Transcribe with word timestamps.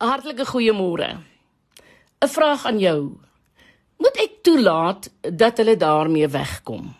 Hartlike 0.00 0.46
goeiemôre. 0.48 1.20
'n 2.24 2.28
Vraag 2.28 2.64
aan 2.66 2.78
jou. 2.78 3.20
Moet 3.96 4.16
ek 4.16 4.32
toelaat 4.42 5.10
dat 5.20 5.56
hulle 5.56 5.76
daarmee 5.76 6.28
wegkom? 6.28 6.96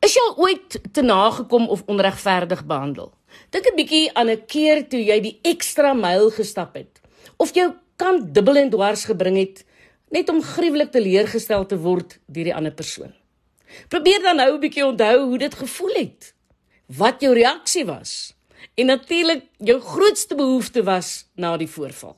Is 0.00 0.14
jy 0.16 0.24
ooit 0.36 0.78
te 0.92 1.02
nagekom 1.02 1.68
of 1.68 1.82
onregverdig 1.86 2.64
behandel? 2.64 3.12
Dink 3.50 3.66
'n 3.66 3.76
bietjie 3.76 4.14
aan 4.14 4.30
'n 4.30 4.46
keer 4.46 4.88
toe 4.88 5.04
jy 5.04 5.20
die 5.20 5.38
ekstra 5.42 5.92
myl 5.92 6.30
gestap 6.30 6.74
het 6.74 7.00
of 7.36 7.52
jou 7.54 7.74
kan 7.96 8.32
dubbel 8.32 8.56
en 8.56 8.70
dwars 8.70 9.04
gebring 9.04 9.36
het 9.36 9.64
net 10.08 10.28
om 10.28 10.42
gruwelik 10.42 10.90
teleurgestel 10.90 11.66
te 11.66 11.76
word 11.76 12.18
deur 12.26 12.44
die 12.44 12.54
ander 12.54 12.72
persoon. 12.72 13.12
Probeer 13.88 14.22
dan 14.22 14.36
nou 14.36 14.54
'n 14.54 14.60
bietjie 14.60 14.86
onthou 14.86 15.28
hoe 15.28 15.38
dit 15.38 15.54
gevoel 15.54 15.94
het. 15.94 16.34
Wat 16.86 17.20
jou 17.20 17.34
reaksie 17.34 17.84
was 17.84 18.35
en 18.74 18.86
natuurlik 18.86 19.44
jou 19.58 19.80
grootste 19.80 20.34
behoefte 20.34 20.82
was 20.82 21.26
na 21.34 21.56
die 21.56 21.70
voorval. 21.70 22.16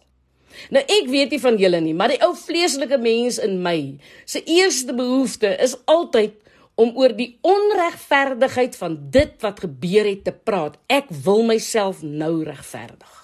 Nou 0.70 0.82
ek 0.82 1.06
weet 1.10 1.30
nie 1.34 1.40
van 1.40 1.58
julle 1.60 1.80
nie, 1.80 1.94
maar 1.94 2.12
die 2.12 2.22
ou 2.24 2.32
vleeslike 2.36 2.98
mens 2.98 3.38
in 3.42 3.60
my, 3.62 3.98
se 4.24 4.42
eerste 4.42 4.94
behoefte 4.96 5.52
is 5.62 5.76
altyd 5.84 6.34
om 6.78 6.94
oor 6.98 7.12
die 7.18 7.32
onregverdigheid 7.46 8.76
van 8.78 8.96
dit 9.10 9.34
wat 9.42 9.64
gebeur 9.66 10.06
het 10.06 10.24
te 10.24 10.32
praat. 10.32 10.78
Ek 10.86 11.10
wil 11.24 11.42
myself 11.46 12.02
nou 12.02 12.44
regverdig. 12.46 13.14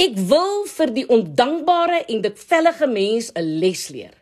Ek 0.00 0.16
wil 0.30 0.64
vir 0.66 0.92
die 0.96 1.06
ondankbare 1.12 2.02
en 2.08 2.22
dit 2.24 2.44
vellige 2.50 2.88
mens 2.90 3.30
'n 3.34 3.58
les 3.60 3.88
leer. 3.88 4.14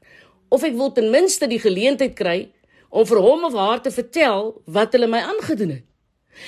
Of 0.49 0.63
ek 0.63 0.75
wil 0.75 0.93
ten 0.93 1.11
minste 1.11 1.47
die 1.47 1.61
geleentheid 1.61 2.15
kry 2.15 2.53
om 2.91 3.07
vir 3.07 3.19
hom 3.19 3.45
of 3.45 3.55
haar 3.55 3.81
te 3.83 3.91
vertel 3.91 4.63
wat 4.67 4.93
hulle 4.93 5.07
my 5.07 5.19
aangedoen 5.19 5.71
het. 5.71 5.85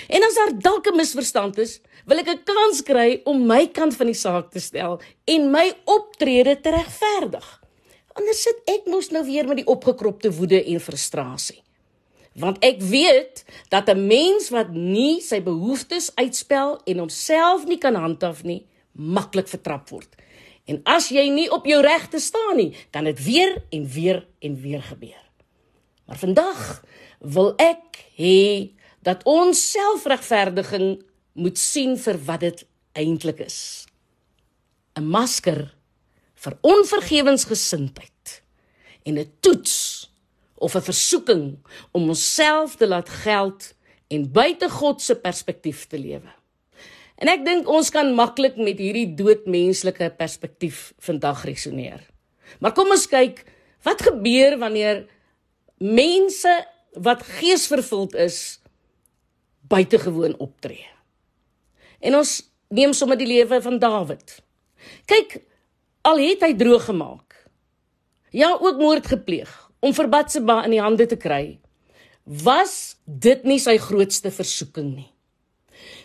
En 0.09 0.25
as 0.25 0.35
daar 0.35 0.53
dalk 0.59 0.87
'n 0.87 0.97
misverstand 0.97 1.59
is, 1.59 1.81
wil 2.07 2.19
ek 2.19 2.29
'n 2.29 2.45
kans 2.45 2.83
kry 2.83 3.21
om 3.25 3.47
my 3.47 3.67
kant 3.67 3.97
van 3.97 4.07
die 4.07 4.15
saak 4.15 4.51
te 4.51 4.61
stel 4.61 5.01
en 5.25 5.51
my 5.51 5.73
optrede 5.85 6.61
te 6.61 6.71
regverdig. 6.71 7.63
Anders 8.13 8.43
sit 8.43 8.59
ek 8.67 8.87
mos 8.87 9.11
nou 9.11 9.25
weer 9.25 9.47
met 9.47 9.57
die 9.57 9.67
opgekropte 9.67 10.33
woede 10.33 10.65
en 10.65 10.81
frustrasie. 10.81 11.63
Want 12.35 12.59
ek 12.65 12.81
weet 12.81 13.45
dat 13.69 13.89
'n 13.89 14.07
mens 14.07 14.49
wat 14.51 14.71
nie 14.73 15.21
sy 15.21 15.43
behoeftes 15.43 16.11
uitspel 16.15 16.81
en 16.85 16.99
homself 16.99 17.67
nie 17.67 17.79
kan 17.79 17.95
handhaaf 17.95 18.43
nie, 18.43 18.67
maklik 18.93 19.49
vertrap 19.49 19.89
word. 19.89 20.17
En 20.65 20.81
as 20.85 21.09
jy 21.09 21.29
nie 21.29 21.51
op 21.51 21.67
jou 21.67 21.81
regte 21.83 22.19
staan 22.21 22.57
nie, 22.57 22.75
kan 22.91 23.05
dit 23.05 23.25
weer 23.25 23.63
en 23.71 23.87
weer 23.87 24.27
en 24.39 24.61
weer 24.61 24.83
gebeur. 24.83 25.25
Maar 26.07 26.19
vandag 26.19 26.85
wil 27.21 27.55
ek 27.57 28.05
hê 28.17 28.71
dat 29.09 29.25
ons 29.29 29.57
selfregverdiging 29.73 30.99
moet 31.39 31.59
sien 31.59 31.97
vir 31.97 32.19
wat 32.29 32.45
dit 32.45 32.65
eintlik 32.99 33.41
is. 33.41 33.87
'n 34.99 35.07
Masker 35.07 35.63
vir 36.35 36.55
onvergewensgesindheid 36.63 38.43
en 39.07 39.19
'n 39.19 39.33
toets 39.41 40.11
of 40.59 40.75
'n 40.75 40.89
versoeking 40.91 41.45
om 41.93 42.09
onsself 42.09 42.77
te 42.77 42.87
laat 42.87 43.09
geld 43.09 43.75
en 44.09 44.33
buite 44.33 44.69
God 44.69 45.03
se 45.03 45.15
perspektief 45.15 45.87
te 45.87 45.99
lewe. 45.99 46.33
En 47.19 47.29
ek 47.29 47.45
dink 47.45 47.69
ons 47.69 47.91
kan 47.91 48.15
maklik 48.15 48.57
met 48.57 48.79
hierdie 48.79 49.15
doodmenslike 49.15 50.15
perspektief 50.17 50.93
vandag 50.99 51.45
resoneer. 51.45 52.01
Maar 52.61 52.73
kom 52.73 52.91
ons 52.91 53.07
kyk 53.07 53.45
wat 53.83 54.03
gebeur 54.03 54.59
wanneer 54.59 55.07
mense 55.79 56.67
wat 56.93 57.23
geesvervuld 57.23 58.15
is 58.15 58.61
buitengewoon 59.69 60.37
optree. 60.39 60.87
En 62.01 62.17
ons 62.21 62.35
neem 62.75 62.93
sommer 62.93 63.19
die 63.19 63.29
lewe 63.29 63.61
van 63.63 63.79
Dawid. 63.79 64.39
Kyk, 65.11 65.41
al 66.09 66.21
het 66.23 66.45
hy 66.47 66.53
droog 66.57 66.89
gemaak. 66.89 67.35
Ja, 68.31 68.53
ook 68.61 68.81
moord 68.81 69.09
gepleeg 69.09 69.51
om 69.81 69.95
vir 69.95 70.11
Batsheba 70.11 70.63
in 70.67 70.75
die 70.77 70.83
hande 70.83 71.07
te 71.09 71.17
kry. 71.17 71.59
Was 72.29 72.99
dit 73.07 73.45
nie 73.49 73.59
sy 73.63 73.79
grootste 73.81 74.31
versoeking 74.35 74.91
nie? 74.97 75.09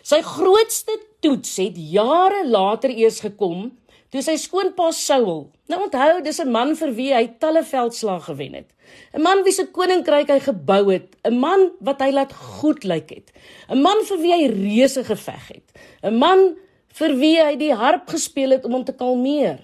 Sy 0.04 0.20
grootste 0.24 0.94
toets 1.24 1.56
het 1.60 1.76
jare 1.76 2.44
later 2.48 2.92
eers 2.92 3.20
gekom 3.24 3.72
toe 4.14 4.22
sy 4.22 4.36
skoonpa 4.38 4.92
Saul. 4.94 5.48
Nou 5.66 5.80
onthou, 5.88 6.20
dis 6.22 6.38
'n 6.38 6.50
man 6.54 6.76
vir 6.78 6.90
wie 6.94 7.12
hy 7.12 7.26
talle 7.42 7.64
veldslae 7.66 8.20
gewen 8.20 8.54
het. 8.54 8.70
'n 9.12 9.22
Man 9.22 9.42
wie 9.42 9.52
se 9.52 9.66
koninkryk 9.66 10.28
hy 10.28 10.38
gebou 10.38 10.92
het, 10.92 11.16
'n 11.24 11.38
man 11.38 11.72
wat 11.80 12.00
hy 12.00 12.10
laat 12.12 12.32
goed 12.32 12.84
lyk 12.84 13.10
het. 13.10 13.32
'n 13.68 13.82
Man 13.82 14.04
vir 14.04 14.18
wie 14.18 14.32
hy 14.32 14.46
reuse 14.46 15.04
geveg 15.04 15.48
het. 15.48 15.68
'n 16.04 16.18
Man 16.18 16.56
vir 16.88 17.16
wie 17.16 17.42
hy 17.42 17.56
die 17.56 17.74
harp 17.74 18.06
gespeel 18.08 18.50
het 18.50 18.64
om 18.64 18.72
hom 18.72 18.84
te 18.84 18.92
kalmeer. 18.92 19.58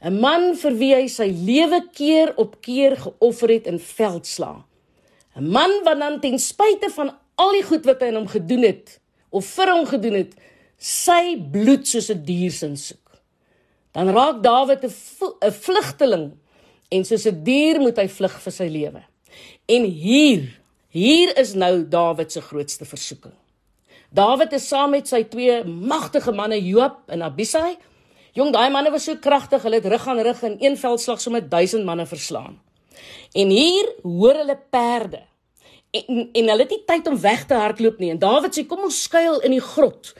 'n 0.00 0.20
Man 0.20 0.54
vir 0.54 0.74
wie 0.78 0.94
hy 0.94 1.08
sy 1.08 1.26
lewe 1.26 1.82
keer 1.92 2.34
op 2.36 2.60
keer 2.60 2.96
geoffer 2.96 3.48
het 3.48 3.66
in 3.66 3.80
veldslae. 3.80 4.62
'n 5.36 5.50
Man 5.50 5.82
wat 5.82 5.98
dan 5.98 6.20
ten 6.20 6.38
spyte 6.38 6.90
van 6.90 7.10
al 7.34 7.52
die 7.52 7.64
goed 7.64 7.84
wat 7.84 8.00
hy 8.00 8.06
aan 8.06 8.22
hom 8.22 8.28
gedoen 8.28 8.62
het 8.62 9.00
of 9.30 9.44
vir 9.44 9.74
hom 9.74 9.86
gedoen 9.86 10.14
het, 10.14 10.34
sy 10.78 11.36
bloed 11.50 11.86
soos 11.88 12.10
'n 12.10 12.22
dier 12.22 12.52
sin 12.52 12.76
soek 12.76 13.07
dan 13.92 14.10
raak 14.14 14.42
Dawid 14.42 14.84
'n 14.84 15.52
vlugteling 15.52 16.32
en 16.88 17.04
soos 17.04 17.26
'n 17.26 17.44
dier 17.44 17.80
moet 17.80 17.96
hy 17.96 18.08
vlug 18.08 18.40
vir 18.40 18.52
sy 18.52 18.68
lewe. 18.68 19.02
En 19.66 19.84
hier, 19.84 20.60
hier 20.88 21.36
is 21.36 21.54
nou 21.54 21.88
Dawid 21.88 22.32
se 22.32 22.40
grootste 22.40 22.84
versoeking. 22.84 23.34
Dawid 24.10 24.52
is 24.52 24.68
saam 24.68 24.90
met 24.90 25.08
sy 25.08 25.22
twee 25.28 25.64
magtige 25.64 26.32
manne 26.32 26.56
Joab 26.64 27.10
en 27.12 27.22
Abisai. 27.22 27.76
Jong, 28.32 28.52
daai 28.52 28.70
manne 28.70 28.90
was 28.90 29.04
so 29.04 29.16
kragtig, 29.16 29.62
hulle 29.62 29.80
het 29.80 29.86
rug 29.86 30.06
aan 30.08 30.22
rug 30.24 30.42
in 30.42 30.56
een 30.60 30.76
veldslag 30.76 31.20
so 31.20 31.30
met 31.30 31.50
1000 31.50 31.84
manne 31.84 32.06
verslaan. 32.06 32.60
En 33.32 33.48
hier 33.48 33.92
hoor 34.02 34.34
hulle 34.34 34.58
perde. 34.70 35.22
En 35.90 36.30
en 36.32 36.48
hulle 36.48 36.64
het 36.64 36.70
nie 36.70 36.84
tyd 36.86 37.06
om 37.08 37.20
weg 37.20 37.44
te 37.46 37.54
hardloop 37.54 37.98
nie. 37.98 38.10
En 38.10 38.18
Dawid 38.18 38.56
sê 38.56 38.64
kom 38.66 38.84
ons 38.88 39.02
skuil 39.02 39.40
in 39.40 39.56
die 39.56 39.64
grot. 39.64 40.14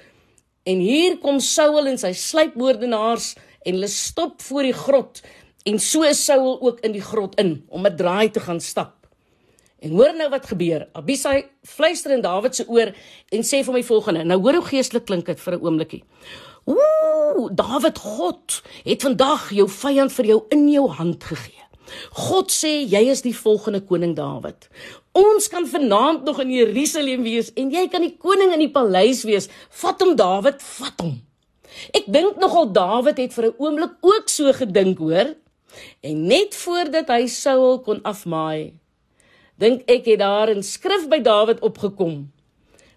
En 0.69 0.81
hier 0.85 1.19
kom 1.19 1.41
Saul 1.41 1.87
en 1.89 1.99
sy 2.01 2.13
sluipmoordenaars 2.13 3.35
en 3.69 3.77
hulle 3.77 3.91
stop 3.93 4.41
voor 4.49 4.69
die 4.71 4.77
grot 4.77 5.21
en 5.69 5.77
so 5.83 6.07
is 6.09 6.23
Saul 6.25 6.57
ook 6.65 6.81
in 6.87 6.95
die 6.97 7.05
grot 7.05 7.37
in 7.43 7.65
om 7.69 7.87
'n 7.87 7.97
draai 7.97 8.31
te 8.31 8.41
gaan 8.41 8.61
stap. 8.61 8.95
En 9.79 9.91
hoor 9.91 10.15
nou 10.17 10.29
wat 10.31 10.47
gebeur. 10.47 10.89
Abisai 10.93 11.45
fluister 11.63 12.11
in 12.11 12.21
Dawid 12.21 12.55
se 12.55 12.65
oor 12.69 12.95
en 13.31 13.43
sê 13.47 13.63
vir 13.65 13.73
my 13.73 13.83
volgende. 13.83 14.25
Nou 14.25 14.41
hoor 14.41 14.59
hoe 14.59 14.65
geestelik 14.65 15.05
klink 15.07 15.27
dit 15.27 15.41
vir 15.41 15.55
'n 15.55 15.63
oombliekie. 15.63 16.03
Ooh, 16.65 17.49
Dawid 17.55 17.99
God 17.99 18.63
het 18.85 19.03
vandag 19.03 19.51
jou 19.51 19.69
vyand 19.69 20.13
vir 20.13 20.25
jou 20.25 20.45
in 20.49 20.69
jou 20.69 20.89
hand 20.89 21.25
gegee. 21.25 21.63
God 22.13 22.51
sê 22.51 22.85
jy 22.85 23.09
is 23.09 23.23
die 23.23 23.37
volgende 23.37 23.81
koning 23.81 24.17
Dawid. 24.17 24.69
Ons 25.13 25.49
kan 25.49 25.67
vanaand 25.67 26.25
nog 26.25 26.41
in 26.41 26.51
Jerusalem 26.51 27.23
wees 27.23 27.53
en 27.55 27.71
jy 27.71 27.89
kan 27.89 28.01
die 28.01 28.17
koning 28.17 28.53
in 28.53 28.59
die 28.59 28.73
paleis 28.73 29.25
wees. 29.25 29.49
Vat 29.71 30.01
hom 30.01 30.17
Dawid, 30.17 30.63
vat 30.63 31.01
hom. 31.01 31.28
Ek 31.95 32.09
dink 32.11 32.39
nogal 32.41 32.71
Dawid 32.73 33.19
het 33.19 33.35
vir 33.35 33.47
'n 33.47 33.59
oomblik 33.59 33.95
ook 34.01 34.29
so 34.29 34.53
gedink, 34.53 34.99
hoor. 34.99 35.35
En 36.01 36.27
net 36.27 36.55
voordat 36.55 37.09
hy 37.09 37.27
Saul 37.27 37.81
kon 37.81 38.03
afmaai, 38.03 38.73
dink 39.59 39.83
ek 39.91 40.05
het 40.07 40.19
daar 40.19 40.51
'n 40.51 40.63
skrif 40.63 41.09
by 41.09 41.21
Dawid 41.21 41.61
opgekom. 41.61 42.33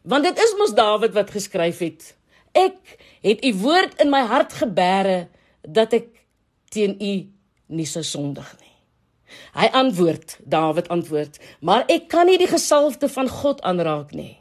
Want 0.02 0.24
dit 0.24 0.38
is 0.38 0.56
mos 0.58 0.74
Dawid 0.74 1.14
wat 1.14 1.32
geskryf 1.32 1.80
het. 1.80 2.16
Ek 2.52 2.98
het 3.22 3.46
u 3.46 3.54
woord 3.54 4.02
in 4.02 4.10
my 4.10 4.22
hart 4.22 4.54
gebere 4.54 5.28
dat 5.62 5.94
ek 5.94 6.08
teen 6.70 6.96
u 7.00 7.14
nie 7.68 7.86
sou 7.86 8.04
sondig 8.04 8.56
nie. 8.60 8.76
Hy 9.54 9.68
antwoord, 9.72 10.38
Dawid 10.44 10.88
antwoord, 10.88 11.40
maar 11.60 11.84
ek 11.88 12.08
kan 12.08 12.26
nie 12.26 12.38
die 12.38 12.48
gesalfde 12.48 13.10
van 13.10 13.30
God 13.30 13.62
aanraak 13.62 14.12
nie. 14.12 14.38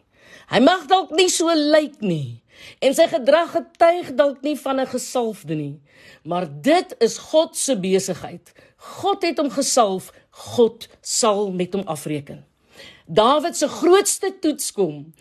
Hy 0.50 0.58
mag 0.60 0.86
dalk 0.86 1.10
nie 1.10 1.28
so 1.28 1.46
lyk 1.54 2.00
nie 2.00 2.42
en 2.78 2.94
sy 2.94 3.06
gedrag 3.10 3.52
getuig 3.54 4.12
dalk 4.18 4.42
nie 4.42 4.56
van 4.56 4.80
'n 4.80 4.86
gesalfde 4.86 5.54
nie, 5.54 5.80
maar 6.24 6.46
dit 6.62 6.94
is 6.98 7.18
God 7.18 7.56
se 7.56 7.76
besigheid. 7.76 8.52
God 8.76 9.22
het 9.22 9.38
hom 9.38 9.50
gesalf, 9.50 10.12
God 10.30 10.88
sal 11.00 11.52
met 11.52 11.72
hom 11.72 11.86
afreken. 11.86 12.44
Dawid 13.06 13.56
se 13.56 13.68
grootste 13.68 14.38
toets 14.40 14.72
kom 14.72 15.12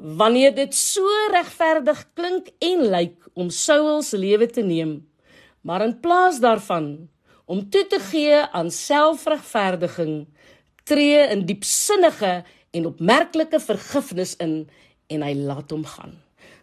wanneer 0.00 0.54
dit 0.54 0.74
so 0.74 1.04
regverdig 1.32 2.06
klink 2.14 2.48
en 2.58 2.86
lyk 2.88 3.28
om 3.34 3.50
Saul 3.50 4.02
se 4.02 4.16
lewe 4.16 4.46
te 4.46 4.62
neem, 4.62 5.06
maar 5.60 5.84
in 5.84 6.00
plaas 6.00 6.40
daarvan 6.40 7.08
om 7.50 7.64
toe 7.70 7.86
te 7.86 7.98
gee 7.98 8.38
aan 8.54 8.70
selfregverdiging, 8.70 10.28
tree 10.86 11.26
in 11.34 11.44
diepsinnige 11.48 12.44
en 12.70 12.86
opmerklike 12.86 13.60
vergifnis 13.60 14.36
in 14.38 14.68
en 15.10 15.24
hy 15.26 15.32
laat 15.34 15.72
hom 15.74 15.82
gaan. 15.84 16.14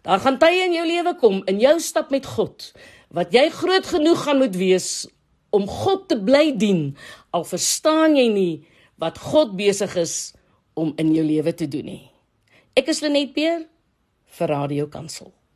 Daar 0.07 0.21
gaan 0.24 0.39
tye 0.39 0.65
in 0.65 0.75
jou 0.77 0.85
lewe 0.88 1.13
kom 1.19 1.41
in 1.51 1.62
jou 1.62 1.77
stap 1.83 2.12
met 2.13 2.25
God 2.25 2.71
wat 3.15 3.31
jy 3.35 3.47
groot 3.53 3.88
genoeg 3.88 4.25
gaan 4.25 4.41
moet 4.41 4.57
wees 4.59 4.89
om 5.56 5.68
God 5.68 6.07
te 6.12 6.18
bly 6.19 6.51
dien 6.59 6.91
al 7.35 7.47
verstaan 7.47 8.18
jy 8.19 8.27
nie 8.33 8.53
wat 9.00 9.19
God 9.21 9.56
besig 9.59 9.95
is 10.00 10.18
om 10.77 10.94
in 11.01 11.13
jou 11.15 11.25
lewe 11.25 11.53
te 11.57 11.69
doen 11.69 11.88
nie. 11.88 12.03
Ek 12.77 12.91
is 12.91 13.01
Lenet 13.01 13.33
Peer 13.33 13.65
vir 14.38 14.53
Radio 14.53 14.89
Kansel. 14.91 15.37